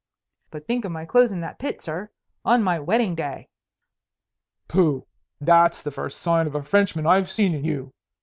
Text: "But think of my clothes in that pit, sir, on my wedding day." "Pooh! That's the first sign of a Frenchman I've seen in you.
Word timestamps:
"But 0.49 0.65
think 0.65 0.83
of 0.83 0.91
my 0.91 1.05
clothes 1.05 1.31
in 1.31 1.41
that 1.41 1.59
pit, 1.59 1.79
sir, 1.83 2.09
on 2.43 2.63
my 2.63 2.79
wedding 2.79 3.13
day." 3.13 3.49
"Pooh! 4.67 5.05
That's 5.39 5.83
the 5.83 5.91
first 5.91 6.21
sign 6.21 6.47
of 6.47 6.55
a 6.55 6.63
Frenchman 6.63 7.05
I've 7.05 7.29
seen 7.29 7.53
in 7.53 7.63
you. 7.63 7.91